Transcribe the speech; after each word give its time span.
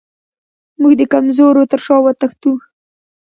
موږ 0.81 0.93
د 0.99 1.03
کمزورو 1.13 1.63
تر 1.71 1.79
شا 1.85 1.97
وتښتو. 2.03 2.51